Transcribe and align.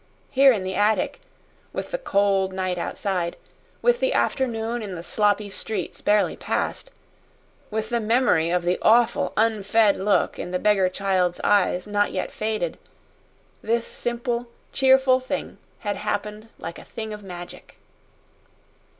Here 0.31 0.51
in 0.51 0.63
the 0.63 0.73
attic 0.73 1.19
with 1.73 1.91
the 1.91 1.99
cold 1.99 2.53
night 2.53 2.79
outside 2.79 3.35
with 3.83 3.99
the 3.99 4.13
afternoon 4.13 4.81
in 4.81 4.95
the 4.95 5.03
sloppy 5.03 5.47
streets 5.51 6.01
barely 6.01 6.35
passed 6.35 6.89
with 7.69 7.89
the 7.89 7.99
memory 7.99 8.49
of 8.49 8.63
the 8.63 8.79
awful 8.81 9.31
unfed 9.37 9.97
look 9.97 10.39
in 10.39 10.49
the 10.49 10.57
beggar 10.57 10.89
child's 10.89 11.39
eyes 11.43 11.85
not 11.85 12.11
yet 12.11 12.31
faded 12.31 12.79
this 13.61 13.85
simple, 13.85 14.47
cheerful 14.73 15.19
thing 15.19 15.59
had 15.81 15.97
happened 15.97 16.49
like 16.57 16.79
a 16.79 16.83
thing 16.83 17.13
of 17.13 17.21
magic. 17.21 17.77